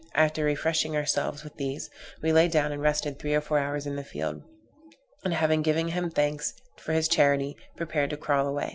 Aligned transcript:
After 0.15 0.43
refreshing 0.43 0.97
ourselves 0.97 1.43
with 1.43 1.57
these, 1.57 1.87
we 2.23 2.33
lay 2.33 2.47
down 2.47 2.71
and 2.71 2.81
rested 2.81 3.19
three 3.19 3.35
or 3.35 3.39
four 3.41 3.59
hours 3.59 3.85
in 3.85 3.97
the 3.97 4.03
field; 4.03 4.41
and, 5.23 5.31
having 5.35 5.61
given 5.61 5.89
him 5.89 6.09
thanks 6.09 6.55
for 6.79 6.93
his 6.93 7.07
charity, 7.07 7.55
prepared 7.77 8.09
to 8.09 8.17
crawl 8.17 8.47
away. 8.47 8.69